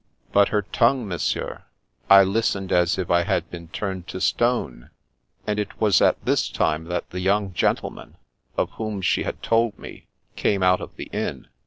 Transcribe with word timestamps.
But 0.31 0.47
her 0.49 0.63
tongue! 0.63 1.05
io8 1.05 1.09
The 1.09 1.09
Princess 1.09 1.33
Passes 1.35 1.37
Monsieur, 1.37 1.63
I 2.09 2.23
listened 2.23 2.71
as 2.71 2.97
if 2.97 3.11
I 3.11 3.21
had 3.21 3.51
been 3.51 3.67
turned 3.67 4.07
to 4.07 4.19
stone. 4.19 4.89
And 5.45 5.59
it 5.59 5.79
was 5.79 6.01
at 6.01 6.25
this 6.25 6.49
time 6.49 6.85
that 6.85 7.11
the 7.11 7.19
young 7.19 7.53
gentleman, 7.53 8.15
of 8.57 8.71
whom 8.81 9.03
she 9.03 9.21
had 9.21 9.43
told 9.43 9.77
me, 9.77 10.07
came 10.35 10.63
out 10.63 10.81
of 10.81 10.95
the 10.95 11.05
inn. 11.13 11.49